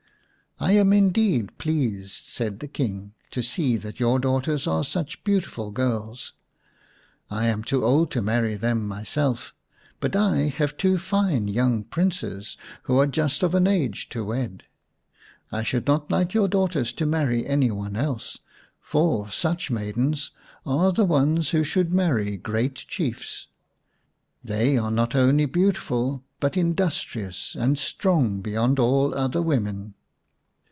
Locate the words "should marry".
21.63-22.37